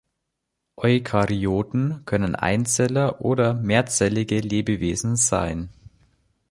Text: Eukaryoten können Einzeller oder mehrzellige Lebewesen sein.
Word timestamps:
Eukaryoten 0.77 2.01
können 2.05 2.33
Einzeller 2.33 3.21
oder 3.23 3.53
mehrzellige 3.53 4.39
Lebewesen 4.39 5.15
sein. 5.15 5.69